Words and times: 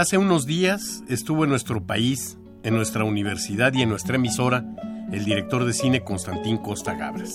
Hace 0.00 0.16
unos 0.16 0.46
días 0.46 1.04
estuvo 1.08 1.44
en 1.44 1.50
nuestro 1.50 1.86
país, 1.86 2.38
en 2.62 2.74
nuestra 2.74 3.04
universidad 3.04 3.74
y 3.74 3.82
en 3.82 3.90
nuestra 3.90 4.16
emisora 4.16 4.64
el 5.12 5.26
director 5.26 5.66
de 5.66 5.74
cine 5.74 6.04
Constantín 6.04 6.56
Costa 6.56 6.94
Gabras. 6.94 7.34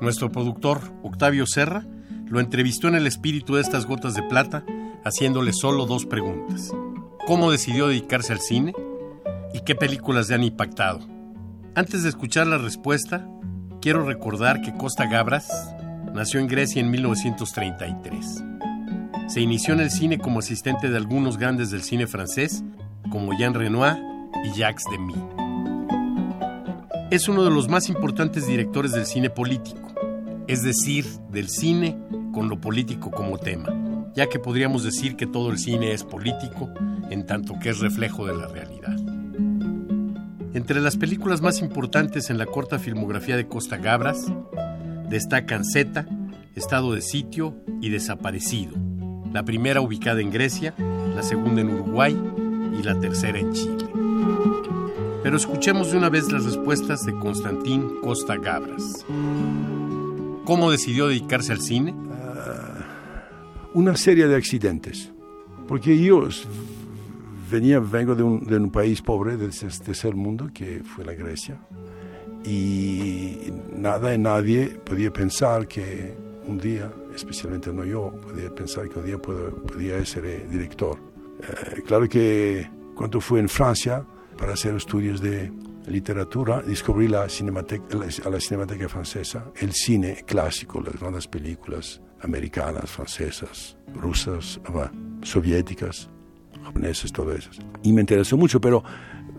Nuestro 0.00 0.30
productor, 0.30 0.80
Octavio 1.02 1.46
Serra, 1.48 1.84
lo 2.28 2.38
entrevistó 2.38 2.86
en 2.86 2.94
el 2.94 3.08
espíritu 3.08 3.56
de 3.56 3.62
estas 3.62 3.86
gotas 3.86 4.14
de 4.14 4.22
plata, 4.22 4.64
haciéndole 5.04 5.52
solo 5.52 5.84
dos 5.84 6.06
preguntas. 6.06 6.70
¿Cómo 7.26 7.50
decidió 7.50 7.88
dedicarse 7.88 8.32
al 8.32 8.40
cine? 8.40 8.72
¿Y 9.52 9.62
qué 9.62 9.74
películas 9.74 10.28
le 10.28 10.36
han 10.36 10.44
impactado? 10.44 11.00
Antes 11.74 12.04
de 12.04 12.08
escuchar 12.08 12.46
la 12.46 12.58
respuesta, 12.58 13.28
quiero 13.80 14.04
recordar 14.04 14.60
que 14.60 14.76
Costa 14.76 15.06
Gabras 15.06 15.74
nació 16.14 16.38
en 16.38 16.46
Grecia 16.46 16.80
en 16.80 16.88
1933. 16.92 18.44
Se 19.30 19.40
inició 19.40 19.74
en 19.74 19.80
el 19.80 19.92
cine 19.92 20.18
como 20.18 20.40
asistente 20.40 20.90
de 20.90 20.96
algunos 20.96 21.38
grandes 21.38 21.70
del 21.70 21.82
cine 21.82 22.08
francés, 22.08 22.64
como 23.12 23.32
Jean 23.38 23.54
Renoir 23.54 23.96
y 24.44 24.58
Jacques 24.58 24.82
Demy. 24.90 25.14
Es 27.12 27.28
uno 27.28 27.44
de 27.44 27.50
los 27.50 27.68
más 27.68 27.88
importantes 27.88 28.48
directores 28.48 28.90
del 28.90 29.06
cine 29.06 29.30
político, 29.30 29.94
es 30.48 30.64
decir, 30.64 31.06
del 31.30 31.48
cine 31.48 31.96
con 32.32 32.48
lo 32.48 32.60
político 32.60 33.12
como 33.12 33.38
tema, 33.38 33.68
ya 34.16 34.28
que 34.28 34.40
podríamos 34.40 34.82
decir 34.82 35.14
que 35.14 35.28
todo 35.28 35.52
el 35.52 35.58
cine 35.58 35.92
es 35.92 36.02
político 36.02 36.68
en 37.08 37.24
tanto 37.24 37.54
que 37.60 37.68
es 37.70 37.78
reflejo 37.78 38.26
de 38.26 38.34
la 38.34 38.48
realidad. 38.48 38.96
Entre 40.54 40.80
las 40.80 40.96
películas 40.96 41.40
más 41.40 41.60
importantes 41.60 42.30
en 42.30 42.38
la 42.38 42.46
corta 42.46 42.80
filmografía 42.80 43.36
de 43.36 43.46
Costa 43.46 43.76
Gabras 43.76 44.26
destacan 45.08 45.64
Zeta, 45.64 46.08
Estado 46.56 46.92
de 46.92 47.00
Sitio 47.00 47.54
y 47.80 47.90
Desaparecido, 47.90 48.89
la 49.32 49.42
primera 49.44 49.80
ubicada 49.80 50.20
en 50.20 50.30
Grecia, 50.30 50.74
la 50.78 51.22
segunda 51.22 51.60
en 51.60 51.70
Uruguay 51.70 52.16
y 52.78 52.82
la 52.82 52.98
tercera 52.98 53.38
en 53.38 53.52
Chile. 53.52 53.86
Pero 55.22 55.36
escuchemos 55.36 55.92
de 55.92 55.98
una 55.98 56.08
vez 56.08 56.32
las 56.32 56.44
respuestas 56.44 57.04
de 57.04 57.12
Constantín 57.12 58.00
Costa 58.02 58.36
Gabras. 58.36 59.04
¿Cómo 60.44 60.70
decidió 60.70 61.08
dedicarse 61.08 61.52
al 61.52 61.60
cine? 61.60 61.94
una 63.74 63.96
serie 63.96 64.26
de 64.26 64.36
accidentes. 64.36 65.12
Porque 65.68 65.96
yo 65.96 66.28
venía, 67.50 67.78
vengo 67.78 68.14
de 68.14 68.22
un, 68.22 68.44
de 68.44 68.56
un 68.56 68.70
país 68.70 69.00
pobre 69.02 69.36
del 69.36 69.50
tercer 69.50 70.14
mundo, 70.14 70.50
que 70.52 70.82
fue 70.82 71.04
la 71.04 71.14
Grecia, 71.14 71.58
y 72.44 73.52
nada 73.76 74.14
y 74.14 74.18
nadie 74.18 74.68
podía 74.84 75.12
pensar 75.12 75.68
que 75.68 76.16
un 76.46 76.58
día, 76.58 76.90
especialmente 77.14 77.72
no 77.72 77.84
yo, 77.84 78.12
podía 78.22 78.54
pensar 78.54 78.88
que 78.88 78.98
un 78.98 79.06
día 79.06 79.18
puedo- 79.18 79.54
podía 79.64 80.04
ser 80.04 80.24
eh, 80.26 80.46
director. 80.50 80.96
Eh, 81.42 81.82
claro 81.86 82.08
que 82.08 82.68
cuando 82.94 83.20
fui 83.20 83.40
en 83.40 83.48
Francia 83.48 84.04
para 84.36 84.52
hacer 84.54 84.74
estudios 84.74 85.20
de 85.20 85.52
literatura, 85.86 86.62
descubrí 86.62 87.08
la 87.08 87.28
cinemateca, 87.28 87.84
la, 87.96 88.06
a 88.26 88.30
la 88.30 88.40
Cinemateca 88.40 88.88
Francesa, 88.88 89.46
el 89.60 89.72
cine 89.72 90.24
clásico, 90.26 90.80
las 90.80 90.98
grandes 91.00 91.26
películas 91.26 92.00
americanas, 92.22 92.90
francesas, 92.90 93.76
rusas, 93.94 94.60
ah, 94.66 94.90
soviéticas, 95.22 96.10
japonesas, 96.62 97.10
todo 97.12 97.32
eso. 97.32 97.50
Y 97.82 97.92
me 97.92 98.02
interesó 98.02 98.36
mucho, 98.36 98.60
pero 98.60 98.84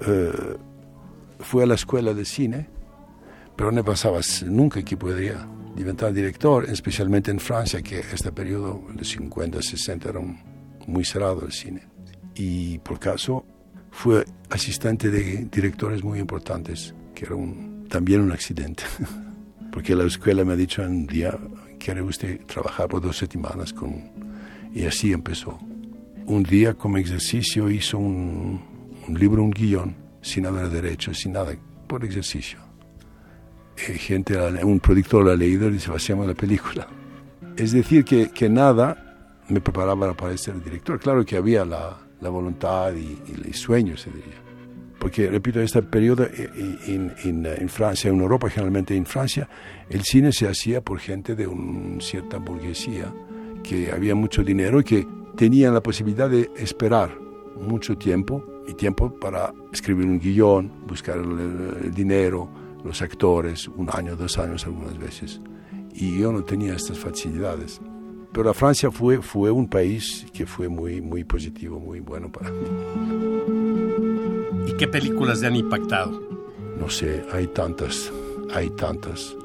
eh, 0.05 0.57
fui 1.39 1.63
a 1.63 1.67
la 1.67 1.75
escuela 1.75 2.13
de 2.13 2.25
cine, 2.25 2.67
pero 3.55 3.71
no 3.71 3.83
pensaba 3.83 4.19
nunca 4.47 4.81
que 4.83 4.97
podría 4.97 5.47
diventar 5.75 6.13
director, 6.13 6.65
especialmente 6.69 7.31
en 7.31 7.39
Francia, 7.39 7.81
que 7.81 7.99
este 7.99 8.31
periodo 8.31 8.81
de 8.93 9.03
50, 9.05 9.61
60 9.61 10.09
era 10.09 10.19
muy 10.87 11.05
cerrado 11.05 11.45
el 11.45 11.51
cine. 11.51 11.83
Y 12.35 12.77
por 12.79 12.99
caso 12.99 13.45
fue 13.91 14.25
asistente 14.49 15.09
de 15.09 15.47
directores 15.51 16.03
muy 16.03 16.19
importantes, 16.19 16.93
que 17.13 17.25
era 17.25 17.35
un- 17.35 17.87
también 17.89 18.21
un 18.21 18.31
accidente, 18.31 18.83
porque 19.71 19.95
la 19.95 20.05
escuela 20.05 20.43
me 20.45 20.53
ha 20.53 20.55
dicho 20.55 20.81
un 20.81 21.07
día, 21.07 21.37
¿quiere 21.79 22.01
usted 22.01 22.45
trabajar 22.45 22.87
por 22.87 23.01
dos 23.01 23.17
semanas 23.17 23.73
con...? 23.73 24.11
Y 24.73 24.85
así 24.85 25.11
empezó. 25.11 25.59
Un 26.25 26.43
día 26.43 26.73
como 26.75 26.97
ejercicio 26.97 27.69
hizo 27.69 27.97
un, 27.97 28.61
un 29.07 29.19
libro, 29.19 29.43
un 29.43 29.51
guion, 29.51 29.95
sin 30.21 30.45
haber 30.45 30.69
derecho, 30.69 31.13
sin 31.13 31.33
nada, 31.33 31.53
por 31.87 32.05
ejercicio. 32.05 32.59
Y 33.77 33.93
gente, 33.97 34.33
la- 34.35 34.65
un 34.65 34.79
productor 34.79 35.25
lo 35.25 35.31
ha 35.31 35.35
leído 35.35 35.67
y 35.69 35.73
dice, 35.73 35.91
hacemos 35.93 36.27
la 36.27 36.33
película. 36.33 36.87
Es 37.57 37.71
decir, 37.71 38.05
que, 38.05 38.29
que 38.29 38.49
nada 38.49 39.41
me 39.49 39.59
preparaba 39.59 40.13
para 40.13 40.37
ser 40.37 40.61
director. 40.63 40.99
Claro 40.99 41.25
que 41.25 41.35
había 41.37 41.65
la, 41.65 41.97
la 42.21 42.29
voluntad 42.29 42.93
y, 42.93 43.17
y 43.27 43.47
el 43.47 43.53
sueño, 43.53 43.97
se 43.97 44.09
diría. 44.09 44.39
Porque, 44.99 45.29
repito, 45.29 45.59
este 45.59 45.81
periodo 45.81 46.25
eh, 46.25 46.49
en, 46.87 47.11
en, 47.23 47.45
en 47.45 47.69
Francia, 47.69 48.09
en 48.11 48.19
Europa, 48.21 48.49
generalmente 48.49 48.95
en 48.95 49.05
Francia, 49.05 49.49
el 49.89 50.03
cine 50.03 50.31
se 50.31 50.47
hacía 50.47 50.81
por 50.81 50.99
gente 50.99 51.35
de 51.35 51.47
una 51.47 51.99
cierta 52.01 52.37
burguesía, 52.37 53.11
que 53.63 53.91
había 53.91 54.13
mucho 54.15 54.43
dinero 54.43 54.79
y 54.79 54.83
que 54.83 55.07
tenían 55.35 55.73
la 55.73 55.81
posibilidad 55.81 56.29
de 56.29 56.51
esperar 56.55 57.17
mucho 57.59 57.97
tiempo 57.97 58.43
y 58.67 58.73
tiempo 58.75 59.11
para 59.19 59.51
escribir 59.73 60.05
un 60.05 60.19
guion, 60.19 60.71
buscar 60.87 61.17
el 61.17 61.91
dinero, 61.93 62.47
los 62.83 63.01
actores, 63.01 63.67
un 63.67 63.89
año, 63.91 64.15
dos 64.15 64.37
años 64.37 64.65
algunas 64.65 64.97
veces. 64.97 65.41
Y 65.93 66.19
yo 66.19 66.31
no 66.31 66.43
tenía 66.43 66.73
estas 66.73 66.99
facilidades. 66.99 67.81
Pero 68.31 68.45
la 68.45 68.53
Francia 68.53 68.89
fue, 68.91 69.21
fue 69.21 69.51
un 69.51 69.67
país 69.67 70.25
que 70.33 70.45
fue 70.45 70.69
muy, 70.69 71.01
muy 71.01 71.23
positivo, 71.23 71.79
muy 71.79 71.99
bueno 71.99 72.31
para 72.31 72.49
mí. 72.49 72.65
¿Y 74.67 74.73
qué 74.73 74.87
películas 74.87 75.41
le 75.41 75.47
han 75.47 75.55
impactado? 75.55 76.21
No 76.79 76.89
sé, 76.89 77.25
hay 77.33 77.47
tantas, 77.47 78.11
hay 78.53 78.69
tantas. 78.71 79.35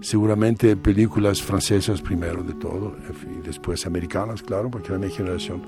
Seguramente 0.00 0.76
películas 0.76 1.42
francesas 1.42 2.02
primero 2.02 2.42
de 2.42 2.54
todo, 2.54 2.94
y 3.24 3.40
después 3.44 3.86
americanas, 3.86 4.42
claro, 4.42 4.70
porque 4.70 4.92
la 4.92 4.98
mi 4.98 5.10
generación 5.10 5.62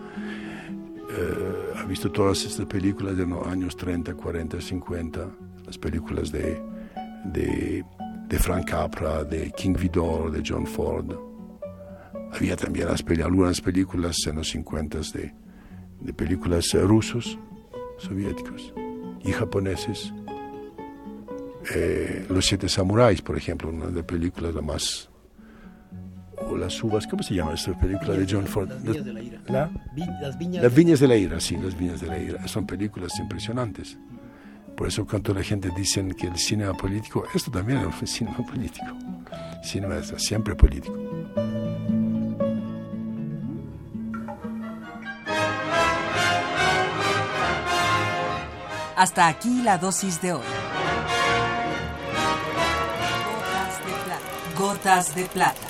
eh, 1.11 1.73
ha 1.77 1.85
visto 1.85 2.13
todas 2.13 2.45
estas 2.45 2.67
películas 2.67 3.17
de 3.17 3.27
los 3.27 3.45
años 3.47 3.77
30, 3.77 4.15
40, 4.15 4.61
50, 4.61 5.31
las 5.67 5.79
películas 5.79 6.31
de, 6.31 6.61
de, 7.25 7.85
de 8.29 8.39
Frank 8.39 8.69
Capra, 8.71 9.25
de 9.25 9.51
King 9.53 9.75
Vidor, 9.79 10.31
de 10.31 10.43
John 10.47 10.67
Ford. 10.67 11.13
Había 12.33 12.57
también 12.57 12.87
las 12.89 13.05
algunas 13.23 13.61
películas 13.61 14.17
en 14.27 14.37
los 14.37 14.49
50 14.51 14.99
de, 15.15 15.35
de 16.01 16.13
películas 16.13 16.73
rusos, 16.75 17.39
soviéticos 17.99 18.73
y 19.25 19.33
japoneses. 19.33 20.13
Eh, 21.75 22.25
Los 22.31 22.47
Siete 22.47 22.69
Samuráis, 22.69 23.21
por 23.23 23.37
ejemplo, 23.37 23.69
una 23.69 23.87
de 23.87 23.93
las 23.93 24.05
películas 24.05 24.55
la 24.55 24.63
más... 24.63 25.09
O 26.49 26.57
Las 26.57 26.83
Uvas, 26.83 27.07
¿cómo 27.07 27.23
se 27.23 27.35
llama 27.35 27.53
esta 27.53 27.79
película 27.79 28.15
de 28.15 28.27
John 28.29 28.47
Ford? 28.47 28.71
Las 28.71 28.83
Viñas 28.83 29.05
de 29.05 29.13
la 29.13 29.23
Ira. 29.23 29.43
¿La? 29.49 29.71
Vi- 29.95 30.07
las 30.23 30.39
viñas. 30.39 30.63
Las 30.63 30.75
Viñas 30.75 31.01
de 31.01 31.09
la 31.09 31.17
Ira, 31.17 31.39
sí, 31.39 31.57
Las 31.59 31.77
Viñas 31.79 32.01
de 32.01 32.07
la 32.07 32.19
Ira. 32.19 32.49
Son 32.49 32.67
películas 32.67 33.13
impresionantes. 33.21 33.99
Por 34.81 34.89
eso 34.89 35.07
cuando 35.07 35.35
la 35.35 35.43
gente 35.43 35.69
dice 35.77 36.03
que 36.17 36.27
el 36.27 36.39
cine 36.39 36.65
es 36.65 36.75
político, 36.75 37.25
esto 37.35 37.51
también 37.51 37.81
es 37.81 38.01
un 38.01 38.07
cine 38.07 38.35
político. 38.51 38.87
El 39.31 39.63
cine 39.63 39.99
es 39.99 40.15
siempre 40.17 40.57
político. 40.57 40.97
Hasta 48.97 49.29
aquí 49.29 49.61
la 49.61 49.77
dosis 49.77 50.19
de 50.23 50.33
hoy. 50.33 50.41
Gotas 53.27 53.85
de 53.85 53.93
plata. 54.03 54.57
Gotas 54.57 55.15
de 55.15 55.25
plata. 55.27 55.70